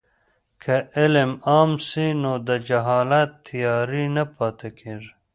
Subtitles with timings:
[0.61, 5.11] که علم عام سي نو د جهالت تیارې نه پاتې کېږي.